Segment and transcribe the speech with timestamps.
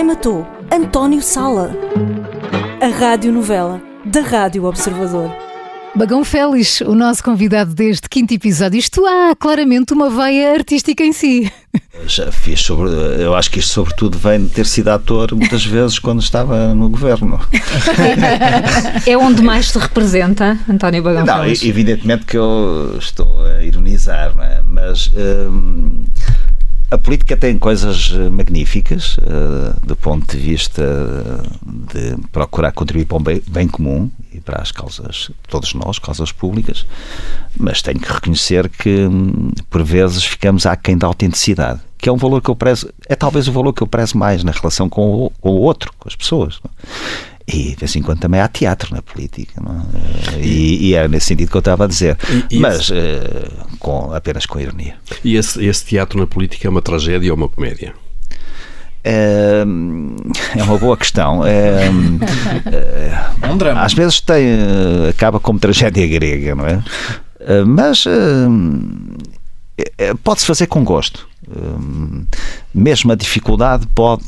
[0.00, 1.76] Quem matou António Sala?
[2.80, 5.30] A radionovela da Rádio Observador.
[5.94, 8.78] Bagão Félix, o nosso convidado deste quinto episódio.
[8.78, 11.52] Isto há claramente uma veia artística em si.
[12.06, 12.88] Já fiz sobre.
[12.88, 16.88] Eu acho que isto, sobretudo, vem de ter sido ator muitas vezes quando estava no
[16.88, 17.38] governo.
[19.06, 21.62] É onde mais se representa, António Bagão Não, Félix.
[21.62, 24.62] evidentemente que eu estou a ironizar, não é?
[24.64, 26.04] mas hum,
[26.90, 30.82] a política tem coisas eh, magníficas eh, do ponto de vista
[31.64, 36.32] de procurar contribuir para o bem, bem comum e para as causas, todos nós, causas
[36.32, 36.84] públicas,
[37.56, 42.16] mas tenho que reconhecer que hum, por vezes ficamos aquém da autenticidade, que é um
[42.16, 45.26] valor que eu prezo, é talvez o valor que eu prezo mais na relação com
[45.26, 46.58] o, com o outro, com as pessoas.
[46.64, 47.29] não é?
[47.52, 49.72] E de vez em quando também há teatro na política, não
[50.36, 50.40] é?
[50.40, 52.16] e, e era nesse sentido que eu estava a dizer,
[52.50, 54.94] E- e mas eh, com, apenas com ironia.
[55.24, 57.92] E esse, esse teatro na política é uma tragédia ou uma comédia?
[59.02, 59.64] É,
[60.56, 61.44] é uma boa questão.
[61.46, 61.86] É,
[63.42, 63.80] É um drama.
[63.82, 66.82] às vezes tem, eh, acaba como tragédia grega, não é?
[67.40, 69.29] Eh, Mas eh, eh,
[70.24, 71.28] pode-se fazer com gosto.
[71.50, 72.24] Eh,
[72.74, 74.24] Mesmo a dificuldade pode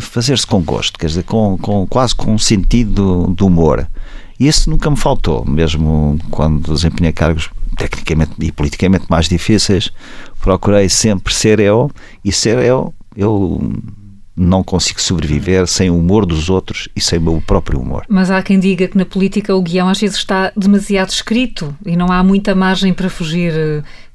[0.00, 3.86] fazer-se com gosto, quer dizer, com, com- quase com um sentido do humor.
[4.40, 9.90] E isso nunca me faltou, mesmo quando desempenhei cargos tecnicamente e politicamente mais difíceis,
[10.40, 11.90] procurei sempre ser eu
[12.24, 12.92] e ser eu.
[13.14, 13.60] Eu
[14.34, 18.04] não consigo sobreviver sem o humor dos outros e sem o meu próprio humor.
[18.08, 21.96] Mas há quem diga que na política o guião às vezes está demasiado escrito e
[21.96, 23.52] não há muita margem para fugir.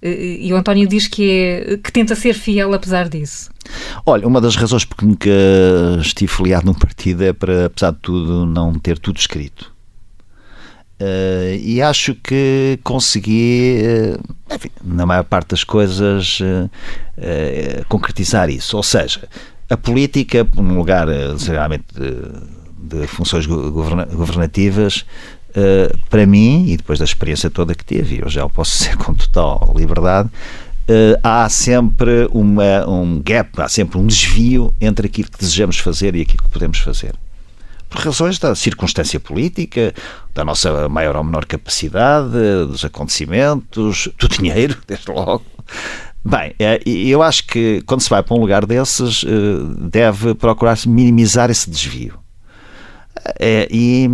[0.01, 3.49] eh, E o António diz que, é, que tenta ser fiel apesar disso.
[4.05, 5.29] Olha, uma das razões por que nunca
[6.01, 9.71] estive filiado num partido é para, apesar de tudo, não ter tudo escrito.
[10.99, 14.17] Eh, e acho que consegui, eh,
[14.51, 16.69] enfim, na maior parte das coisas, eh,
[17.17, 18.75] eh, concretizar isso.
[18.75, 19.27] Ou seja,
[19.69, 25.05] a política, num lugar, eh, geralmente, de, de funções go- governa- governativas,
[25.55, 28.95] eh, para mim, e depois da experiência toda que tive, e eu já posso dizer
[28.97, 30.29] com total liberdade,
[30.87, 36.15] eh, há sempre uma, um gap, há sempre um desvio entre aquilo que desejamos fazer
[36.15, 37.13] e aquilo que podemos fazer
[37.89, 39.93] por razões da circunstância política,
[40.35, 42.31] da nossa maior ou menor capacidade,
[42.67, 45.45] dos acontecimentos, do dinheiro, desde logo.
[46.29, 46.53] Bem,
[46.85, 49.29] e eu acho que quando se vai para um lugar desses, eh,
[49.89, 52.19] deve procurar-se minimizar esse desvio.
[53.39, 54.09] Eh, E,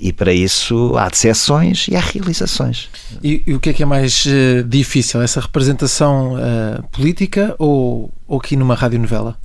[0.00, 2.88] e para isso há decepções e há realizações.
[3.22, 5.20] E, e o que é que é mais eh, difícil?
[5.20, 9.36] Essa representação eh, política ou, ou aqui numa radionovela?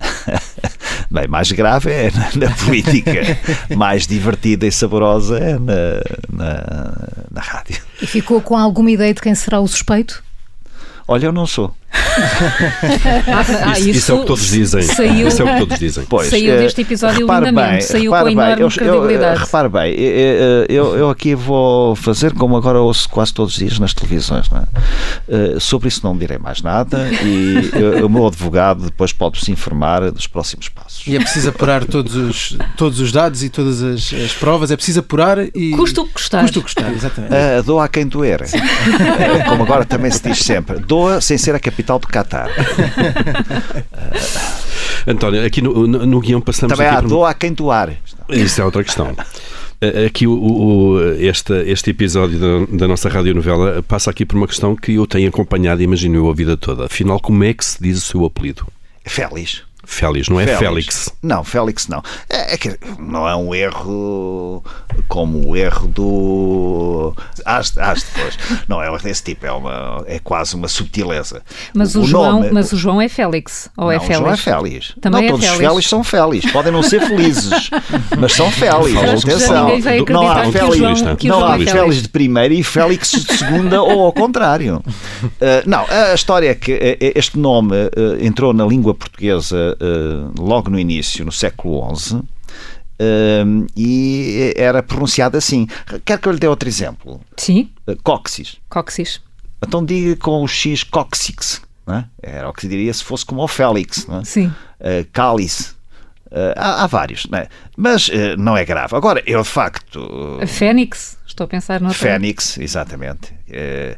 [1.10, 3.12] Bem, mais grave é na, na política,
[3.74, 5.74] mais divertida e saborosa é na,
[6.30, 6.96] na,
[7.30, 7.80] na rádio.
[8.00, 10.22] E ficou com alguma ideia de quem será o suspeito?
[11.12, 11.74] Olha, eu não sou.
[13.64, 14.82] Ah, isso, isso é o que todos dizem.
[14.82, 16.04] Saiu, Isso é o que todos dizem.
[16.08, 19.36] Pois, Saiu eh, deste episódio lindamente, bem, saiu repare com bem, enorme eu- eu, credibilidade.
[19.36, 23.52] eh, repare bem, eh, eh, eu, eu aqui vou fazer como agora ouço quase todos
[23.54, 24.48] os dias nas televisões.
[24.50, 24.62] Não é?
[25.28, 27.70] Eh, sobre isso não direi mais nada e
[28.04, 31.06] o meu advogado depois pode-se informar dos próximos passos.
[31.06, 34.70] E é preciso apurar todos os, todos os dados e todas as, as provas.
[34.70, 35.70] É preciso apurar e.
[35.72, 36.42] Custa o que custar.
[36.42, 37.34] Custa o que custar, exatamente.
[37.34, 38.40] Eh, doa a quem doer.
[39.48, 40.78] Como agora também se diz sempre.
[40.78, 42.48] Doa sem ser a capital do Qatar.
[45.06, 47.94] António, aqui no, no, no guião passamos Também há por- doa a quem doar.
[48.28, 49.14] Isso é outra questão.
[50.06, 54.76] Aqui o, o- este, este episódio da, da nossa radionovela passa aqui por uma questão
[54.76, 56.84] que eu tenho acompanhado imagino eu a vida toda.
[56.86, 58.66] Afinal, como é que se diz o seu apelido?
[59.06, 59.62] Félix.
[59.84, 61.10] Félix, não é Félix?
[61.22, 62.02] Não, Félix não.
[62.28, 64.62] É, é que não é um erro
[65.08, 67.14] como o erro do.
[67.44, 68.38] As, as depois.
[68.68, 71.42] Não é desse tipo, é, uma, é quase uma subtileza.
[71.74, 73.70] Mas o, João, nome- mas o João é Félix.
[73.76, 74.20] Ou é não, o Félix?
[74.20, 74.94] João é Félix.
[75.00, 75.60] Também não, é todos Félix.
[75.62, 76.52] os Félix são Félix.
[76.52, 77.70] Podem não ser felizes,
[78.18, 79.24] mas são Félix.
[79.24, 79.68] Atenção.
[80.10, 81.72] não há o Félix, João- que o não João há é Félix.
[81.72, 84.82] Félix de primeira e Félix de segunda ou ao contrário.
[85.24, 86.78] Uh, não, a história é que uh,
[87.14, 92.16] este nome uh, entrou na língua portuguesa uh, logo no início, no século XI.
[92.16, 92.24] uh,
[93.76, 95.66] e era pronunciado assim.
[96.04, 97.20] Quer que eu lhe dê outro exemplo?
[97.36, 98.56] Sim, Uh, Cóxis.
[98.68, 99.20] cóccix.
[99.62, 100.86] Então diga com o X.
[101.86, 102.04] Não é?
[102.22, 104.06] Era o que se diria se fosse como o Félix.
[104.06, 104.24] Não é?
[104.24, 104.46] Sim.
[104.46, 105.78] uh, cálice.
[106.26, 107.48] Uh, há, há vários, não é?
[107.76, 108.94] mas uh, não é grave.
[108.94, 110.38] Agora, eu de facto.
[110.40, 111.98] A Fênix, estou a pensar noutra.
[111.98, 113.32] Fênix, exatamente.
[113.48, 113.96] Uh,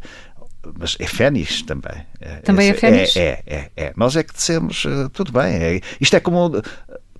[0.78, 2.02] mas é Fênix também.
[2.20, 3.16] Uh, Também é esse- Fênix?
[3.16, 3.92] É, é, é, é.
[3.96, 5.54] Nós é que dissemos, uh, tudo bem.
[5.54, 6.62] é- isto é como.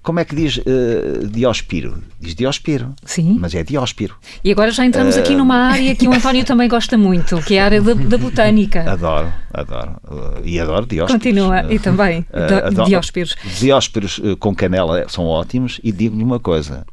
[0.03, 2.03] como é que diz uh, Dióspiro?
[2.21, 2.94] Diz Dióspiro.
[3.05, 3.37] Sim.
[3.41, 4.17] Mas é Dióspiro.
[4.44, 5.21] E agora já entramos uh...
[5.21, 8.19] aqui numa área que o António também gosta muito, que é a área da, da
[8.19, 8.83] botânica.
[8.91, 9.97] Adoro, adoro.
[10.09, 11.23] Uh, e adoro Dióspiros.
[11.23, 13.37] Continua, e também uh, Dióspiros.
[13.59, 16.85] Dióspiros com canela são ótimos e digo-lhe uma coisa.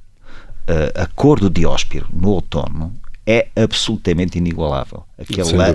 [0.95, 2.93] a cor do Dióspiro no outono
[3.29, 5.03] é absolutamente inigualável.
[5.15, 5.67] Aquele, la,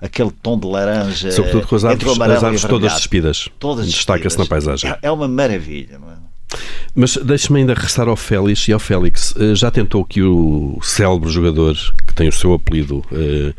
[0.00, 1.30] aquele tom de laranja.
[1.30, 3.48] Sobretudo com as árvores, as árvores todas despidas.
[3.58, 4.90] Todas Destaca-se na paisagem.
[4.90, 5.96] É, é uma maravilha.
[5.96, 6.56] É?
[6.94, 9.34] Mas deixe-me ainda regressar ao Félix e ao Félix.
[9.38, 11.76] Eh, já tentou que o célebre jogador,
[12.06, 13.52] que tem o seu apelido, eh,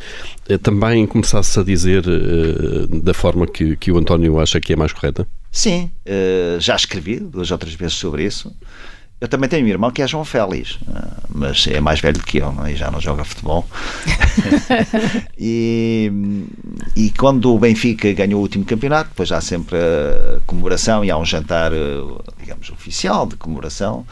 [0.49, 2.03] eh, também começasse a dizer
[3.03, 5.27] da forma que, que o António acha que é mais correta?
[5.51, 5.91] Sim,
[6.59, 8.51] já escrevi duas ou três vezes sobre isso.
[9.23, 10.77] Eu também tenho um irmão que é João Félix,
[11.29, 12.65] mas é mais velho que eu não?
[12.65, 12.73] É?
[12.73, 13.65] e já não joga futebol.
[15.39, 16.11] e,
[16.93, 21.17] e quando o Benfica ganhou o último campeonato, depois há sempre a comemoração e há
[21.17, 21.71] um jantar,
[22.37, 24.05] digamos, oficial de comemoração.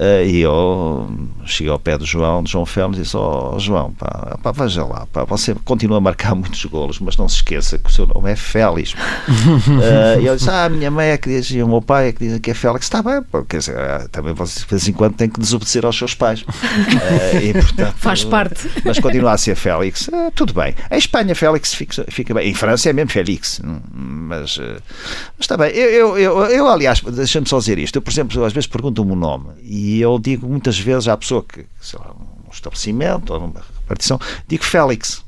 [0.00, 1.10] Uh, e eu
[1.44, 4.50] cheguei ao pé do João, do João Félix, e disse: Ó oh, João, pá, pá,
[4.50, 7.92] veja lá, pá, você continua a marcar muitos golos, mas não se esqueça que o
[7.92, 8.94] seu nome é Félix.
[8.94, 12.08] uh, e eu disse: Ah, a minha mãe é que diz, e o meu pai
[12.08, 12.86] é que diz que é Félix.
[12.86, 15.98] Está bem, quer dizer, ah, também você de vez em quando tem que desobedecer aos
[15.98, 16.40] seus pais.
[16.40, 18.70] Uh, e, portanto, Faz parte.
[18.82, 20.74] Mas continua a ser Félix, tudo bem.
[20.90, 22.48] Em Espanha, Félix fica, fica bem.
[22.48, 23.60] Em França é mesmo Félix,
[23.92, 25.72] mas, mas está bem.
[25.72, 27.96] Eu, eu, eu, eu aliás, deixa-me só dizer isto.
[27.96, 31.42] Eu, por exemplo, às vezes pergunto-me o nome e eu digo muitas vezes à pessoa
[31.42, 35.24] que, sei lá, num estabelecimento ou numa repartição, digo Félix.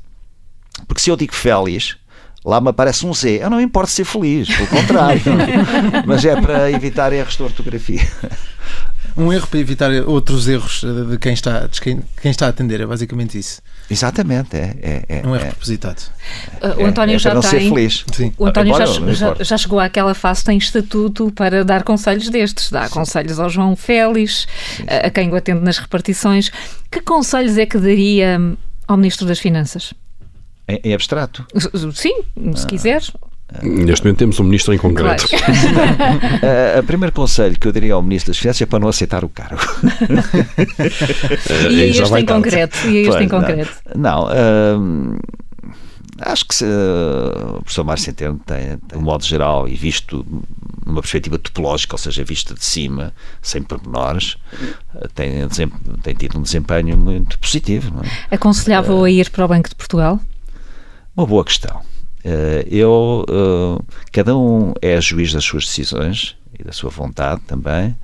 [0.87, 1.97] Porque se eu digo Félix,
[2.45, 3.39] lá me aparece um Z.
[3.41, 5.21] Eu não importo ser feliz, pelo contrário.
[6.05, 8.07] Mas é para evitar erros de ortografia.
[9.15, 12.81] Um erro para evitar outros erros de quem está, de quem, quem está a atender,
[12.81, 13.61] é basicamente isso.
[13.89, 14.75] Exatamente, é.
[14.81, 16.01] é, é um erro é, propositado.
[16.61, 17.49] Uh, o António é, já não tem.
[17.49, 18.05] Ser feliz.
[18.13, 18.33] Sim.
[18.37, 22.71] O António já, já, já, chegou àquela fase, tem estatuto para dar conselhos destes.
[22.71, 22.93] Dá sim.
[22.93, 24.85] conselhos ao João Félix, sim, sim.
[24.87, 26.51] a quem o atende nas repartições.
[26.89, 28.39] Que conselhos é que daria
[28.87, 29.93] ao Ministro das Finanças?
[30.67, 31.45] Em, em abstrato?
[31.93, 32.23] Sim,
[32.55, 32.67] se ah.
[32.67, 33.11] quiseres.
[33.61, 35.27] Neste momento temos um ministro em concreto.
[35.27, 35.53] Claro.
[35.53, 39.23] uh, o primeiro conselho que eu diria ao ministro das Finanças é para não aceitar
[39.23, 39.59] o cargo.
[41.69, 42.87] e a este em concreto?
[42.87, 43.71] E este pois, em concreto?
[43.95, 45.19] Não, não uh,
[46.21, 50.25] acho que se, uh, o professor Mário Centeno tem, de um modo geral, e visto
[50.85, 54.37] numa perspectiva topológica, ou seja, vista de cima, sem pormenores,
[55.15, 55.47] tem,
[56.01, 57.93] tem tido um desempenho muito positivo.
[58.29, 58.35] É?
[58.35, 60.19] Aconselhável a ir para o Banco de Portugal?
[61.15, 61.92] Uma boa questão.
[62.23, 67.95] Eh, eu, eh, cada um é juiz das suas decisões e da sua vontade também,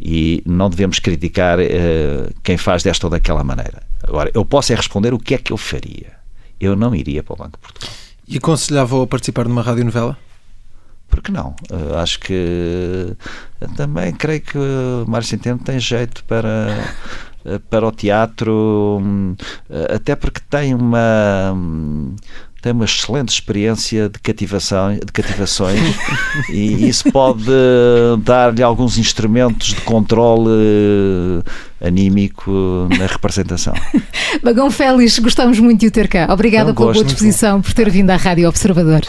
[0.00, 3.82] e não devemos criticar eh, quem faz desta ou daquela maneira.
[4.02, 6.12] Agora, eu posso é responder o que é que eu faria.
[6.58, 7.90] Eu não iria para o Banco de Portugal.
[8.26, 10.16] E aconselhava a participar de uma radionovela?
[11.08, 11.56] Porque não?
[11.70, 13.16] Uh, acho que
[13.62, 16.94] uh, também creio que o Mário Centeno tem jeito para,
[17.70, 19.00] para o teatro,
[19.94, 21.54] até porque tem uma.
[21.54, 22.14] Um,
[22.60, 25.78] tem uma excelente experiência de cativação, de cativações
[26.50, 27.44] e isso pode
[28.22, 30.50] dar-lhe alguns instrumentos de controle
[31.80, 32.50] anímico
[32.98, 33.74] na representação.
[34.42, 36.26] Bagão Félix, gostamos muito de o ter cá.
[36.30, 39.02] Obrigada pela boa disposição, por ter vindo à Rádio Observador.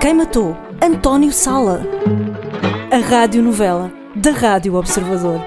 [0.00, 0.56] Quem matou?
[0.82, 1.86] António Sala.
[2.90, 5.40] A Rádio Novela, da Rádio Observador.